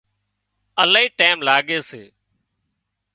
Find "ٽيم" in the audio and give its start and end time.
1.19-1.37